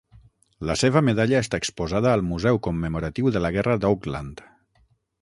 [0.69, 4.47] La seva medalla està exposada al museu commemoratiu de la guerra d'Auckland.